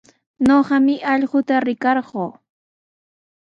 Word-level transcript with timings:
Ñuqami 0.47 0.95
allquta 1.13 1.55
rikarquu. 1.67 2.25